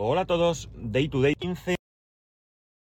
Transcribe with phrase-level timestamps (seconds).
[0.00, 1.74] Hola a todos, Day to Day 15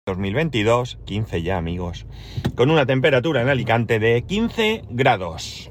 [0.07, 2.07] 2022, 15 ya amigos,
[2.55, 5.69] con una temperatura en Alicante de 15 grados.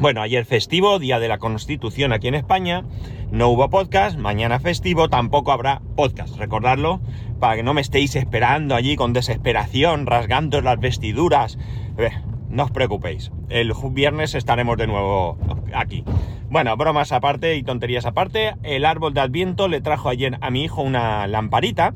[0.00, 2.82] Bueno, ayer festivo, día de la Constitución aquí en España,
[3.30, 7.00] no hubo podcast, mañana festivo, tampoco habrá podcast, recordadlo,
[7.38, 11.56] para que no me estéis esperando allí con desesperación, rasgando las vestiduras.
[11.98, 12.10] Eh,
[12.54, 15.36] no os preocupéis, el viernes estaremos de nuevo
[15.74, 16.04] aquí.
[16.48, 20.62] Bueno, bromas aparte y tonterías aparte, el árbol de Adviento le trajo ayer a mi
[20.62, 21.94] hijo una lamparita,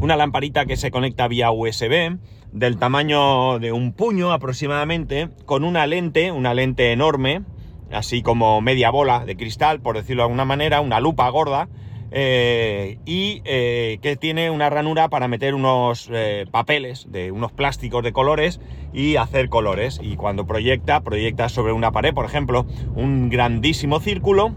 [0.00, 2.18] una lamparita que se conecta vía USB,
[2.52, 7.42] del tamaño de un puño aproximadamente, con una lente, una lente enorme,
[7.90, 11.68] así como media bola de cristal, por decirlo de alguna manera, una lupa gorda,
[12.12, 18.02] eh, y eh, que tiene una ranura para meter unos eh, papeles, de unos plásticos
[18.02, 18.60] de colores
[18.92, 20.00] y hacer colores.
[20.02, 24.52] Y cuando proyecta, proyecta sobre una pared, por ejemplo, un grandísimo círculo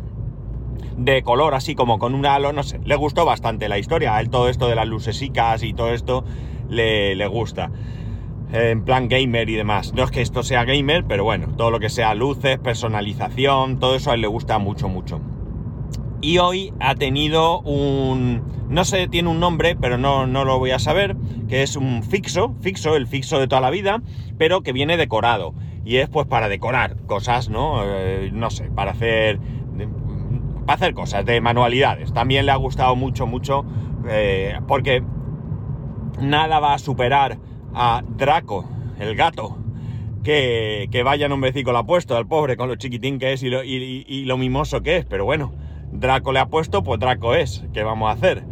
[0.97, 4.21] de color, así como con un halo, no sé, le gustó bastante la historia, a
[4.21, 6.23] él todo esto de las lucesicas y todo esto
[6.69, 7.71] le, le gusta
[8.51, 9.93] en plan gamer y demás.
[9.93, 13.95] No es que esto sea gamer, pero bueno, todo lo que sea luces, personalización, todo
[13.95, 15.19] eso a él le gusta mucho, mucho
[16.23, 18.41] y hoy ha tenido un...
[18.69, 21.17] no sé, tiene un nombre, pero no, no lo voy a saber,
[21.49, 24.01] que es un fixo, fixo, el fixo de toda la vida,
[24.37, 25.53] pero que viene decorado.
[25.83, 27.83] Y es pues para decorar cosas, ¿no?
[27.83, 29.37] Eh, no sé, para hacer...
[30.65, 32.13] para hacer cosas de manualidades.
[32.13, 33.65] También le ha gustado mucho, mucho,
[34.07, 35.03] eh, porque
[36.21, 37.37] nada va a superar
[37.73, 38.65] a Draco,
[38.97, 39.57] el gato,
[40.23, 43.49] que, que vaya un lo ha puesto al pobre con lo chiquitín que es y
[43.49, 45.51] lo, y lo mimoso que es, pero bueno,
[45.93, 47.63] Draco le ha puesto, pues Draco es.
[47.73, 48.43] ¿Qué vamos a hacer?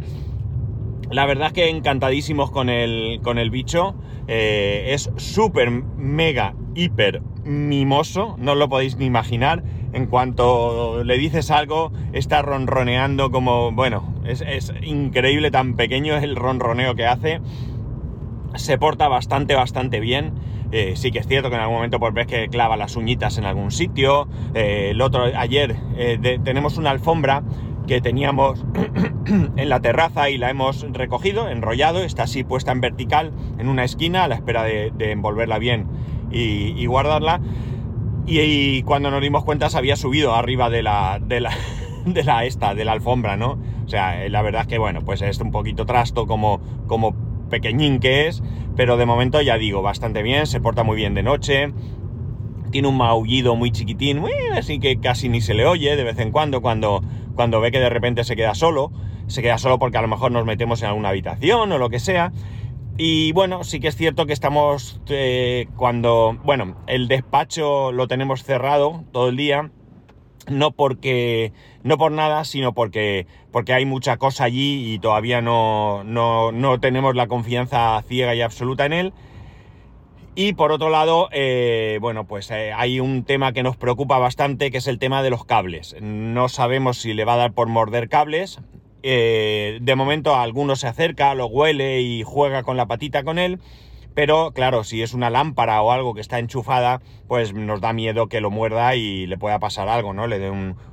[1.10, 3.94] La verdad es que encantadísimos con el, con el bicho.
[4.28, 8.36] Eh, es súper, mega, hiper mimoso.
[8.38, 9.62] No lo podéis ni imaginar.
[9.92, 13.72] En cuanto le dices algo, está ronroneando como...
[13.72, 17.40] Bueno, es, es increíble tan pequeño el ronroneo que hace.
[18.54, 20.32] Se porta bastante, bastante bien.
[20.72, 23.36] Eh, sí que es cierto que en algún momento pues ves que clava las uñitas
[23.36, 24.26] en algún sitio.
[24.54, 27.42] Eh, el otro, ayer eh, tenemos una alfombra
[27.86, 28.64] que teníamos
[29.56, 33.84] en la terraza y la hemos recogido, enrollado, está así puesta en vertical en una
[33.84, 35.86] esquina a la espera de, envolverla bien
[36.30, 37.40] y, guardarla.
[38.26, 41.52] Y, cuando nos dimos cuenta se había subido arriba de la, de la,
[42.06, 43.58] de la esta, de la alfombra, ¿no?
[43.84, 47.14] O sea, la verdad es que bueno, pues es un poquito trasto como, como
[47.52, 48.42] pequeñín que es,
[48.76, 51.72] pero de momento ya digo, bastante bien, se porta muy bien de noche,
[52.70, 54.24] tiene un maullido muy chiquitín,
[54.56, 57.02] así que casi ni se le oye de vez en cuando, cuando,
[57.34, 58.90] cuando ve que de repente se queda solo,
[59.26, 62.00] se queda solo porque a lo mejor nos metemos en alguna habitación o lo que
[62.00, 62.32] sea.
[62.96, 68.44] Y bueno, sí que es cierto que estamos eh, cuando, bueno, el despacho lo tenemos
[68.44, 69.70] cerrado todo el día,
[70.48, 76.02] no porque no por nada, sino porque, porque hay mucha cosa allí y todavía no,
[76.04, 79.12] no, tenemos la confianza ciega y absoluta en él.
[80.34, 84.70] Y por otro lado, eh, bueno, pues eh, hay un tema que nos preocupa bastante,
[84.70, 85.94] que es el tema de los cables.
[86.00, 88.58] No sabemos si le va a dar por morder cables.
[89.02, 93.58] Eh, de momento alguno se acerca, lo huele y juega con la patita con él
[94.14, 98.28] pero claro, si es una lámpara o algo que está enchufada, pues nos da miedo
[98.28, 100.26] que lo muerda y le pueda pasar algo, ¿no?
[100.26, 100.50] Le dé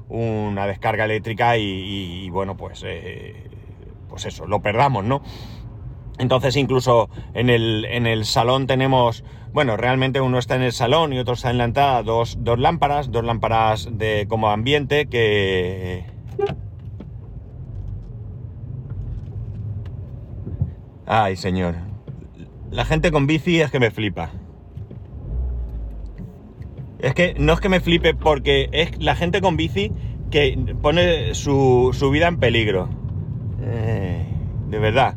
[0.10, 3.50] una descarga eléctrica y, bueno, pues, eh,
[4.08, 5.22] pues eso, lo perdamos, ¿no?
[6.18, 11.14] Entonces incluso en el, en el salón tenemos, bueno, realmente uno está en el salón
[11.14, 16.06] y otro está en la entrada, dos, dos lámparas, dos lámparas de como ambiente que...
[21.06, 21.89] Ay, señor,
[22.72, 24.32] la gente con bici es que me flipa.
[27.00, 29.92] Es que no es que me flipe porque es la gente con bici
[30.32, 32.90] que pone su, vida en peligro.
[33.62, 34.26] Eh,
[34.68, 35.16] de verdad.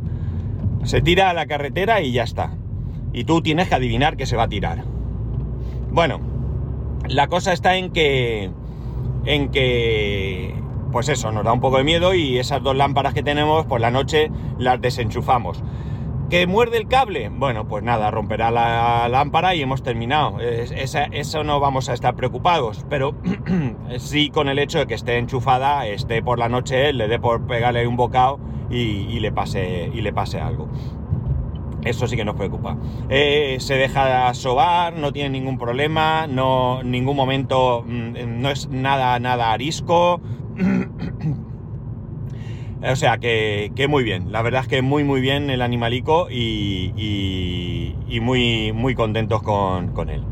[0.85, 2.57] Se tira a la carretera y ya está.
[3.13, 4.85] Y tú tienes que adivinar que se va a tirar.
[5.91, 6.21] Bueno,
[7.09, 8.51] la cosa está en que.
[9.27, 10.55] En que.
[10.91, 13.81] Pues eso, nos da un poco de miedo y esas dos lámparas que tenemos, por
[13.81, 15.63] la noche las desenchufamos.
[16.33, 17.29] ¿Que muerde el cable?
[17.29, 20.39] Bueno, pues nada, romperá la lámpara y hemos terminado.
[20.41, 23.15] eso no vamos a estar preocupados, pero
[23.99, 27.47] sí con el hecho de que esté enchufada, esté por la noche, le dé por
[27.47, 28.41] pegarle un bocado
[28.71, 30.71] y, le, pase, y le pase algo.
[31.85, 32.79] Eso sí que nos preocupa.
[33.11, 39.19] Eh, se deja sobar, no tiene ningún problema, no, ningún momento, mm, no es nada,
[39.19, 40.23] nada arisco.
[42.85, 47.95] O sea que, muy bien, la verdad es que muy muy bien el animalico y,
[48.21, 50.23] muy, muy contentos con, él.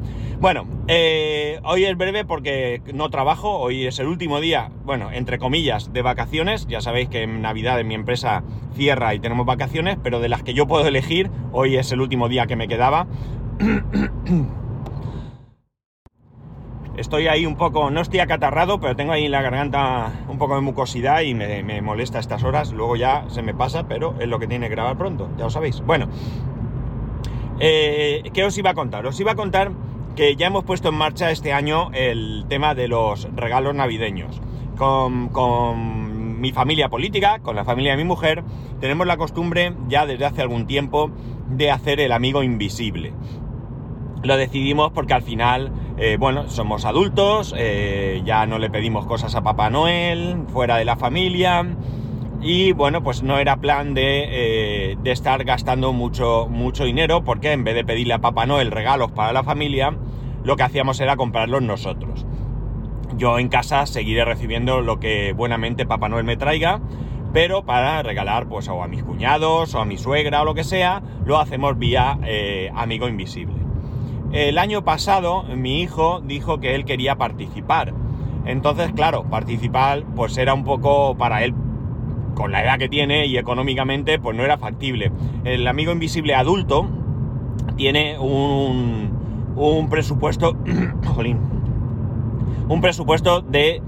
[0.40, 5.38] Bueno, eh, hoy es breve porque no trabajo, hoy es el último día, bueno, entre
[5.38, 6.66] comillas, de vacaciones.
[6.66, 8.42] Ya sabéis que en Navidad en mi empresa
[8.74, 12.28] cierra y tenemos vacaciones, pero de las que yo puedo elegir, hoy es el último
[12.28, 13.06] día que me quedaba.
[17.00, 20.54] Estoy ahí un poco, no estoy acatarrado, pero tengo ahí en la garganta un poco
[20.54, 22.72] de mucosidad y me, molesta estas horas.
[22.72, 25.50] Luego ya se me pasa, pero es lo que tiene que grabar pronto, ya lo
[25.50, 25.80] sabéis.
[25.80, 26.08] Bueno,
[27.58, 29.06] eh, ¿qué os iba a contar?
[29.06, 29.72] Os iba a contar
[30.14, 34.38] que ya hemos puesto en marcha este año el tema de los regalos navideños.
[34.76, 35.30] Con,
[36.38, 38.44] mi familia política, con la familia de mi mujer,
[38.78, 41.10] tenemos la costumbre ya desde hace algún tiempo
[41.48, 43.14] de hacer el amigo invisible.
[44.22, 49.34] Lo decidimos porque al final, eh, bueno, somos adultos, eh, ya no le pedimos cosas
[49.34, 51.76] a Papá Noel, fuera de la familia,
[52.40, 57.52] y bueno, pues no era plan de, eh, de, estar gastando mucho, mucho dinero, porque
[57.52, 59.94] en vez de pedirle a Papá Noel regalos para la familia,
[60.42, 62.24] lo que hacíamos era comprarlos nosotros.
[63.18, 66.80] Yo en casa seguiré recibiendo lo que buenamente Papá Noel me traiga,
[67.34, 70.64] pero para regalar pues o a mis cuñados o a mi suegra o lo que
[70.64, 72.18] sea, lo hacemos vía
[72.74, 73.59] amigo invisible.
[74.32, 77.92] El año pasado mi hijo dijo que él quería participar.
[78.46, 81.54] Entonces, claro, participar pues era un poco para él
[82.34, 85.12] con la edad que tiene y económicamente pues no era factible.
[85.44, 86.88] El amigo invisible adulto
[87.76, 89.10] tiene un,
[89.56, 90.56] un presupuesto,
[91.06, 91.38] jolín,
[92.68, 93.82] un presupuesto de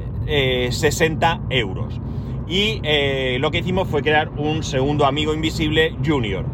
[0.71, 2.01] 60 eh, euros.
[2.49, 6.45] Y eh, lo que hicimos fue crear un segundo amigo invisible junior.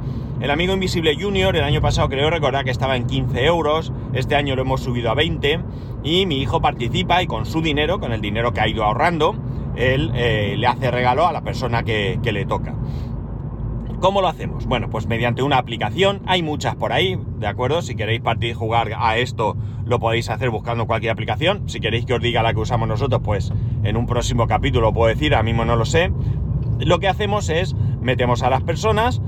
[0.41, 4.37] El amigo invisible junior el año pasado creo recordar que estaba en 15 euros, este
[4.37, 5.61] año lo hemos subido a 20
[6.05, 9.35] y mi hijo participa y con su dinero, con el dinero que ha ido ahorrando,
[9.75, 12.77] él eh, le hace regalo a la persona que, le toca.
[13.99, 14.67] ¿Cómo lo hacemos?
[14.67, 17.83] Bueno, pues mediante una aplicación, hay muchas por ahí, ¿de acuerdo?
[17.83, 19.57] Si queréis partir, jugar a esto,
[19.87, 21.69] lo podéis hacer buscando cualquier aplicación.
[21.69, 23.53] Si queréis que os diga la que usamos nosotros, pues
[23.83, 26.13] en un próximo capítulo puedo decir, a mismo no lo sé.
[26.79, 29.21] Lo que hacemos es, metemos a las personas,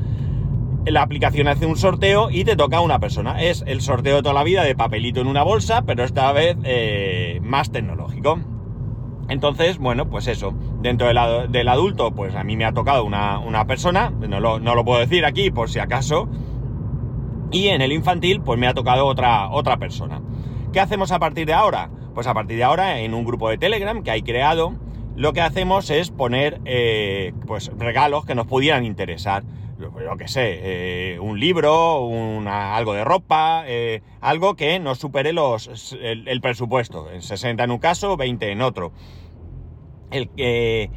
[0.87, 3.43] la aplicación hace un sorteo y te toca a una persona.
[3.43, 6.57] Es el sorteo de toda la vida de papelito en una bolsa, pero esta vez
[6.65, 8.39] eh, más tecnológico.
[9.29, 14.11] Entonces, bueno, pues eso, dentro del, adulto, pues a mí me ha tocado una, persona,
[14.11, 16.29] no lo, no lo, puedo decir aquí por si acaso,
[17.53, 20.21] y en el infantil, pues me ha tocado otra, otra persona.
[20.73, 21.91] ¿Qué hacemos a partir de ahora?
[22.15, 24.75] Pues a partir de ahora, en un grupo de Telegram que hay creado,
[25.17, 29.45] lo que hacemos es poner eh, pues regalos que nos pudieran interesar.
[29.81, 32.07] Yo qué sé, eh, un libro,
[32.47, 37.09] algo de ropa, eh, algo que nos supere los, el, presupuesto.
[37.19, 38.93] 60 en un caso, 20 en otro
[40.11, 40.91] el que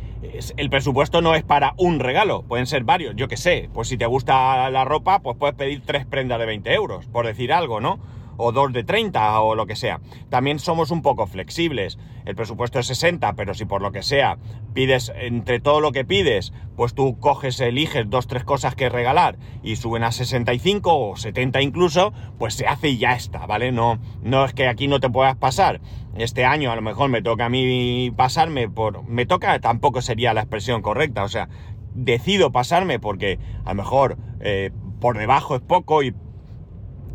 [0.57, 3.97] el presupuesto no es para un regalo, pueden ser varios, yo que sé, pues si
[3.97, 7.79] te gusta la ropa, pues puedes pedir tres prendas de 20 euros, por decir algo,
[7.79, 7.99] ¿no?
[8.37, 9.99] O dos de 30 o lo que sea.
[10.29, 11.97] También somos un poco flexibles.
[12.25, 14.37] El presupuesto es 60, pero si por lo que sea
[14.73, 19.37] pides entre todo lo que pides, pues tú coges, eliges dos, tres cosas que regalar
[19.61, 23.71] y suben a 65 o 70 incluso, pues se hace y ya está, ¿vale?
[23.71, 25.81] No, no es que aquí no te puedas pasar.
[26.15, 29.03] Este año a lo mejor me toca a mí pasarme por...
[29.07, 31.49] Me toca, tampoco sería la expresión correcta, o sea,
[31.95, 36.13] decido pasarme porque a lo mejor eh, por debajo es poco y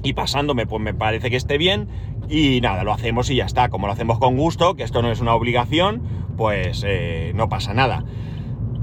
[0.03, 1.89] y pasándome, pues me parece que esté bien.
[2.29, 3.69] Y nada, lo hacemos y ya está.
[3.69, 6.03] Como lo hacemos con gusto, que esto no es una obligación,
[6.37, 8.05] pues eh, no pasa nada.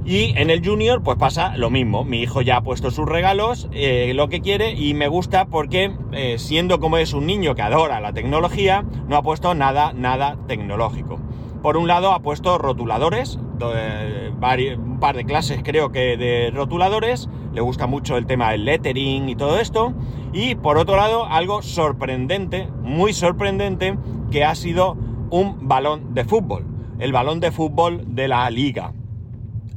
[0.05, 2.03] Y en el Junior, pues pasa lo mismo.
[2.03, 5.91] Mi hijo ya ha puesto sus regalos, eh, lo que quiere, y me gusta porque,
[6.11, 10.37] eh, siendo como es un niño que adora la tecnología, no ha puesto nada, nada
[10.47, 11.19] tecnológico.
[11.63, 17.61] Por un lado, ha puesto rotuladores, un par de clases creo que de rotuladores, le
[17.61, 19.93] gusta mucho el tema del lettering y todo esto.
[20.33, 23.97] Y por otro lado, algo sorprendente, muy sorprendente,
[24.31, 24.97] que ha sido
[25.29, 26.65] un balón de fútbol.
[26.99, 28.93] El balón de fútbol de la liga.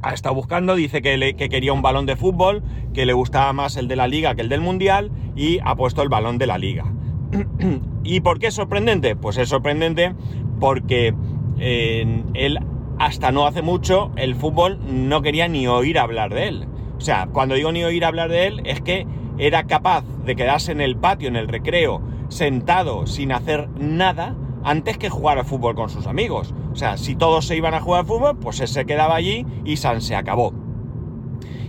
[0.01, 3.75] Ha estado buscando, dice que, que quería un balón de fútbol, que le gustaba más
[3.75, 6.57] el de la liga que el del mundial y ha puesto el balón de la
[6.57, 6.85] liga.
[8.03, 9.15] ¿Y por qué es sorprendente?
[9.15, 10.13] Pues es sorprendente
[10.59, 11.13] porque
[11.59, 12.59] eh, él
[12.99, 16.67] hasta no hace mucho el fútbol no quería ni oír hablar de él.
[16.97, 20.73] O sea, cuando digo ni oír hablar de él, es que era capaz de quedarse
[20.73, 25.75] en el patio, en el recreo, sentado, sin hacer nada, antes que jugar al fútbol
[25.75, 26.53] con sus amigos.
[26.73, 29.45] O sea, si todos se iban a jugar al fútbol, pues él se quedaba allí
[29.63, 30.53] y San se acabó.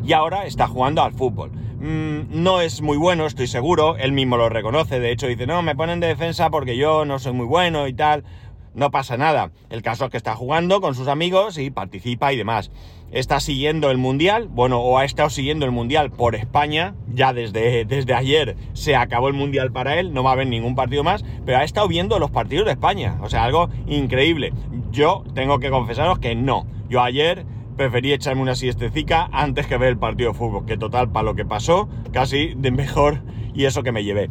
[0.05, 1.53] Y ahora está jugando al fútbol.
[1.53, 5.63] Mm, no es muy bueno, estoy seguro, él mismo lo reconoce, de hecho dice, no,
[5.63, 8.25] me ponen de defensa porque yo no soy muy bueno y tal
[8.75, 9.51] no pasa nada.
[9.69, 12.71] El caso es que está jugando con sus amigos y participa y demás.
[13.13, 17.85] está siguiendo el Mundial, bueno, o ha estado siguiendo el Mundial por España, ya desde,
[17.85, 21.25] desde ayer se acabó el Mundial para él, no va a haber ningún partido más,
[21.45, 24.53] pero ha estado viendo los partidos de España, o sea, algo increíble.
[24.93, 27.45] Yo tengo que confesaros que no, yo ayer
[27.77, 31.35] preferí echarme una siestecica antes que ver el partido de fútbol, que total, para lo
[31.35, 33.23] que pasó, casi de mejor
[33.55, 34.31] y eso que me llevé.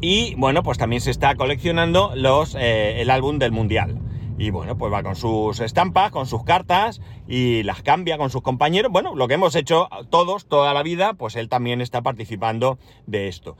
[0.00, 3.98] Y bueno, pues también se está coleccionando los, eh, el álbum del Mundial.
[4.38, 8.42] Y bueno, pues va con sus estampas, con sus cartas y las cambia con sus
[8.42, 8.92] compañeros.
[8.92, 13.26] Bueno, lo que hemos hecho todos toda la vida, pues él también está participando de
[13.26, 13.56] esto.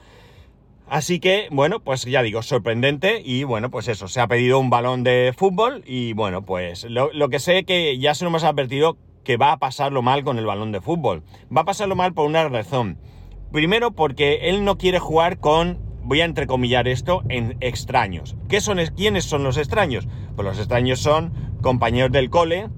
[0.89, 4.71] Así que, bueno, pues ya digo, sorprendente y bueno, pues eso, se ha pedido un
[4.71, 8.49] balón de fútbol y bueno, pues lo, lo que sé que ya se nos ha
[8.49, 11.25] advertido que va a pasarlo mal con el balón de fútbol.
[11.55, 12.99] Va a pasarlo mal por una razón.
[13.53, 18.35] Primero porque él no quiere jugar con voy a entrecomillar esto, en extraños.
[18.49, 20.09] ¿Qué son, ¿Quiénes son los extraños?
[20.35, 22.71] Pues los extraños son compañeros del cole,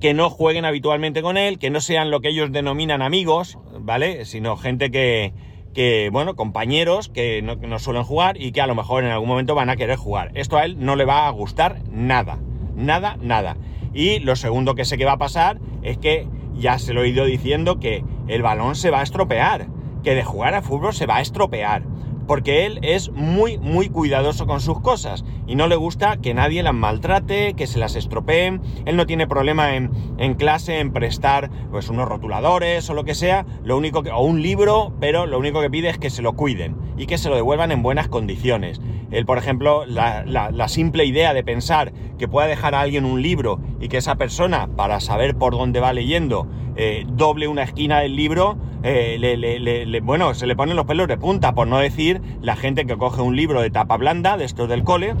[0.00, 4.26] que no jueguen habitualmente con él, que no sean lo que ellos denominan amigos, ¿vale?
[4.26, 5.32] Sino gente que,
[5.72, 9.10] que bueno, compañeros que no, que no, suelen jugar y que a lo mejor en
[9.10, 10.30] algún momento van a querer jugar.
[10.34, 12.38] Esto a él no le va a gustar nada,
[12.76, 13.56] nada, nada.
[13.94, 17.08] Y lo segundo que sé que va a pasar es que ya se lo he
[17.08, 19.68] ido diciendo que el balón se va a estropear,
[20.04, 21.82] que de jugar a fútbol se va a estropear
[22.26, 26.62] porque él es muy, muy cuidadoso con sus cosas y no le gusta que nadie
[26.62, 28.60] las maltrate, que se las estropeen.
[28.86, 33.14] Él no tiene problema en, en, clase en prestar pues unos rotuladores o lo que
[33.14, 36.22] sea, lo único que, o un libro, pero lo único que pide es que se
[36.22, 38.80] lo cuiden y que se lo devuelvan en buenas condiciones.
[39.26, 43.88] Por ejemplo, la, simple idea de pensar que pueda dejar a alguien un libro y
[43.88, 48.56] que esa persona, para saber por dónde va leyendo, eh, doble una esquina del libro,
[48.82, 52.86] eh, le, bueno, se le ponen los pelos de punta, por no decir la gente
[52.86, 55.14] que coge un libro de tapa blanda, de estos del cole,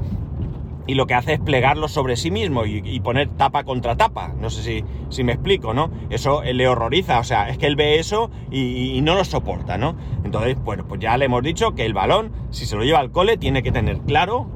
[0.86, 4.34] y lo que hace es plegarlo sobre sí mismo y, poner tapa contra tapa.
[4.40, 5.90] No sé si, si, me explico, ¿no?
[6.10, 9.78] Eso le horroriza, o sea, es que él ve eso y, y, no lo soporta,
[9.78, 9.96] ¿no?
[10.24, 13.10] Entonces, bueno, pues ya le hemos dicho que el balón, si se lo lleva al
[13.10, 14.48] cole, tiene que tener claro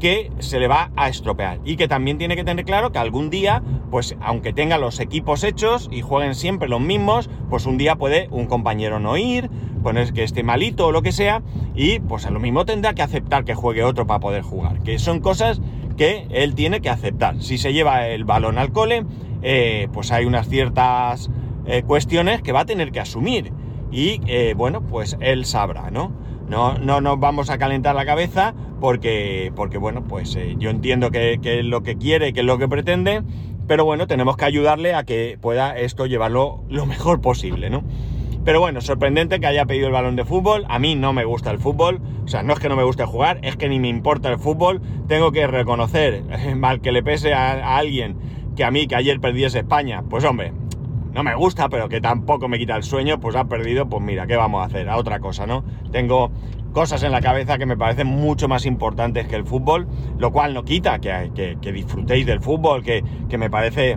[0.00, 3.30] que se le va a estropear y que también tiene que tener claro que algún
[3.30, 7.96] día, pues aunque tenga los equipos hechos y jueguen siempre los mismos, pues un día
[7.96, 9.50] puede un compañero no ir,
[9.82, 11.42] poner que esté malito o lo que sea
[11.74, 14.98] y pues a lo mismo tendrá que aceptar que juegue otro para poder jugar, que
[14.98, 15.60] son cosas
[15.96, 17.42] que él tiene que aceptar.
[17.42, 19.04] Si se lleva el balón al cole,
[19.42, 21.30] eh, pues hay unas ciertas
[21.66, 23.52] eh, cuestiones que va a tener que asumir
[23.90, 26.12] y eh, bueno, pues él sabrá, ¿no?
[26.48, 31.38] No, no nos vamos a calentar la cabeza porque, porque bueno, pues yo entiendo que,
[31.40, 33.22] que, es lo que quiere, que es lo que pretende,
[33.66, 37.82] pero bueno, tenemos que ayudarle a que pueda esto llevarlo lo mejor posible, ¿no?
[38.44, 40.66] Pero bueno, sorprendente que haya pedido el balón de fútbol.
[40.68, 42.00] A mí no me gusta el fútbol.
[42.24, 44.38] O sea, no es que no me guste jugar, es que ni me importa el
[44.38, 44.82] fútbol.
[45.08, 46.22] Tengo que reconocer,
[46.56, 48.16] mal que le pese a, alguien,
[48.54, 50.52] que a mí, que ayer perdiese España, pues hombre,
[51.12, 54.26] no me gusta, pero que tampoco me quita el sueño, pues ha perdido, pues mira,
[54.26, 54.88] ¿qué vamos a hacer?
[54.90, 55.64] A otra cosa, ¿no?
[55.90, 56.30] Tengo
[56.72, 59.86] cosas en la cabeza que me parecen mucho más importantes que el fútbol,
[60.18, 63.96] lo cual no quita que, que, que disfrutéis del fútbol, que, que me parece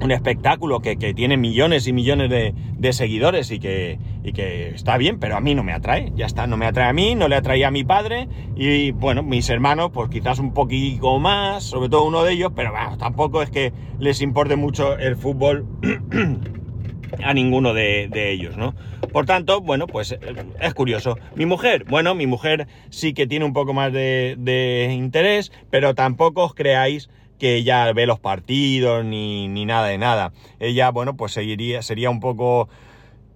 [0.00, 4.68] un espectáculo que, que, tiene millones y millones de, de seguidores y que, y que,
[4.70, 7.14] está bien, pero a mí no me atrae, ya está, no me atrae a mí,
[7.14, 11.64] no le atraía a mi padre y bueno, mis hermanos pues quizás un poquito más,
[11.64, 15.66] sobre todo uno de ellos, pero bueno, tampoco es que les importe mucho el fútbol
[17.24, 18.74] a ninguno de, de, ellos, ¿no?
[19.12, 20.16] Por tanto, bueno, pues
[20.60, 21.16] es curioso.
[21.34, 25.94] Mi mujer, bueno, mi mujer sí que tiene un poco más de, de interés, pero
[25.94, 27.08] tampoco os creáis
[27.38, 30.32] que ella ve los partidos ni, ni nada de nada.
[30.60, 32.68] Ella, bueno, pues seguiría, sería un poco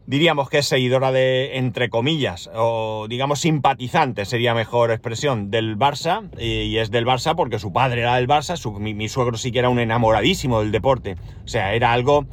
[0.07, 6.29] diríamos que es seguidora de, entre comillas, o digamos simpatizante, sería mejor expresión, del Barça,
[6.39, 9.61] y, es del Barça porque su padre era del Barça, su, mi, suegro sí que
[9.61, 12.27] era un enamoradísimo del deporte, o sea, era algo,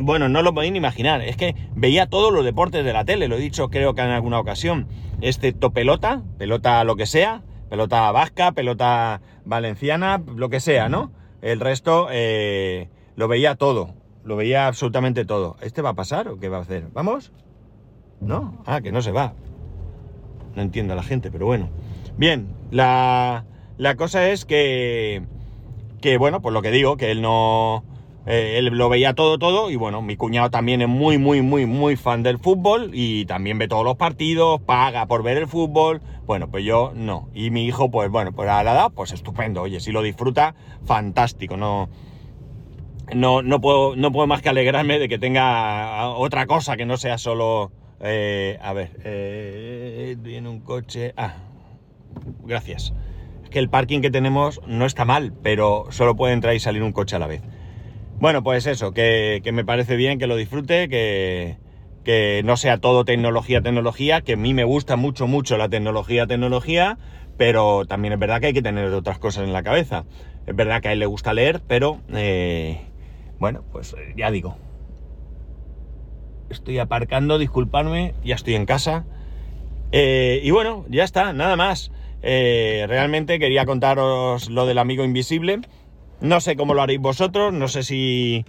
[0.00, 3.28] bueno, no lo podéis ni imaginar, es que veía todos los deportes de la tele,
[3.28, 4.86] lo he dicho creo que en alguna ocasión,
[5.20, 11.12] excepto pelota, pelota lo que sea, pelota vasca, pelota valenciana, lo que sea, ¿no?
[11.40, 15.56] El resto eh, lo veía todo, lo veía absolutamente todo.
[15.62, 16.88] ¿Este va a pasar o qué va a hacer?
[16.92, 17.32] ¿Vamos?
[18.20, 18.62] ¿No?
[18.66, 19.34] Ah, que no se va.
[20.54, 21.70] No entiendo a la gente, pero bueno.
[22.18, 23.44] Bien, la,
[23.78, 25.22] la cosa es que,
[26.00, 27.84] que, bueno, pues lo que digo, que él no...
[28.26, 31.64] Eh, él lo veía todo, todo, y bueno, mi cuñado también es muy, muy, muy,
[31.66, 36.02] muy fan del fútbol y también ve todos los partidos, paga por ver el fútbol,
[36.26, 37.28] bueno, pues yo no.
[37.34, 40.54] Y mi hijo, pues bueno, pues a la edad, pues estupendo, oye, si lo disfruta,
[40.84, 41.88] fantástico, no,
[43.14, 46.96] no, no, puedo, no puedo más que alegrarme de que tenga otra cosa que no
[46.96, 47.72] sea solo...
[48.02, 51.12] Eh, a ver, eh, un coche...
[51.16, 51.34] Ah,
[52.44, 52.94] gracias.
[53.44, 56.82] Es que el parking que tenemos no está mal, pero solo puede entrar y salir
[56.82, 57.42] un coche a la vez.
[58.20, 61.56] Bueno, pues eso, que, me parece bien, que lo disfrute, que,
[62.04, 66.26] que no sea todo tecnología, tecnología, que a mí me gusta mucho, mucho la tecnología,
[66.26, 66.98] tecnología,
[67.38, 70.04] pero también es verdad que hay que tener otras cosas en la cabeza.
[70.46, 72.82] Es verdad que a él le gusta leer, pero eh,
[73.38, 74.54] bueno, pues eh, ya digo.
[76.50, 79.06] Estoy aparcando, disculpadme, ya estoy en casa.
[79.92, 81.90] Eh, y bueno, ya está, nada más.
[82.20, 85.60] realmente quería contaros lo del amigo invisible.
[86.20, 88.44] No sé cómo lo haréis vosotros, no sé si,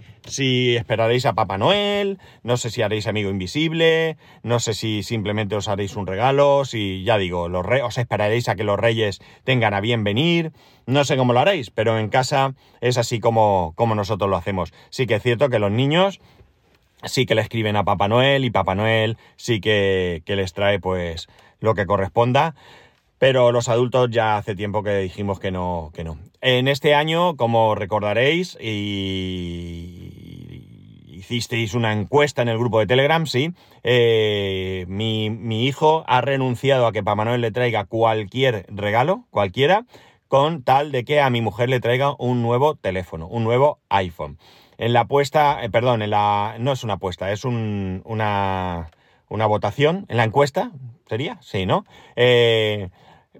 [0.76, 5.68] esperaréis a Papá Noel, no sé si haréis amigo invisible, no sé si simplemente os
[5.68, 9.80] haréis un regalo, si ya digo, los os esperaréis a que los reyes tengan a
[9.80, 10.52] bien venir,
[10.84, 14.74] no sé cómo lo haréis, pero en casa es así como, como nosotros lo hacemos.
[14.90, 16.20] Sí que es cierto que los niños
[17.04, 20.78] sí que le escriben a Papá Noel y Papá Noel sí que, que les trae
[20.78, 21.26] pues
[21.60, 22.54] lo que corresponda.
[23.22, 26.18] Pero los adultos ya hace tiempo que dijimos que no, que no.
[26.40, 29.86] En este año, como recordaréis, y
[31.06, 33.52] hicisteis una encuesta en el grupo de Telegram, sí,
[33.84, 39.86] eh, mi, mi, hijo ha renunciado a que Papá Manuel le traiga cualquier regalo, cualquiera,
[40.26, 44.36] con tal de que a mi mujer le traiga un nuevo teléfono, un nuevo iPhone.
[44.78, 48.90] En la apuesta, eh, perdón, en la, no es una apuesta, es un, una,
[49.28, 50.72] una votación, en la encuesta,
[51.06, 51.38] ¿sería?
[51.40, 51.84] Sí, ¿no?
[52.16, 52.90] Eh,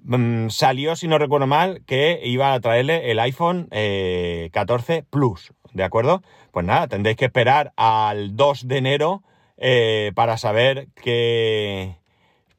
[0.05, 5.53] Mm, salió, si no recuerdo mal, que iba a traerle el iPhone 14 eh, Plus,
[5.73, 6.23] ¿de acuerdo?
[6.51, 9.23] Pues nada, tendréis que esperar al 2 de enero
[9.57, 11.97] eh, para saber qué,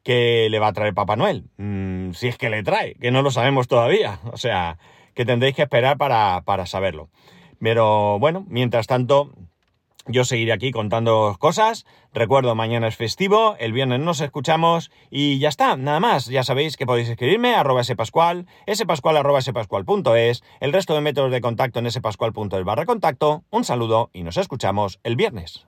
[0.04, 1.44] le va a traer Papá Noel.
[1.58, 4.20] Mm, si es que le trae, que no lo sabemos todavía.
[4.32, 4.78] O sea,
[5.14, 7.08] que tendréis que esperar para, para saberlo.
[7.60, 9.32] Pero bueno, mientras tanto,
[10.06, 11.86] yo seguiré aquí contando cosas.
[12.12, 16.26] Recuerdo, mañana es festivo, el viernes nos escuchamos y ya está, nada más.
[16.26, 21.40] Ya sabéis que podéis escribirme arroba spascual, spascual arroba spascual.es, el resto de métodos de
[21.40, 23.44] contacto en spascual.es barra contacto.
[23.50, 25.66] Un saludo y nos escuchamos el viernes.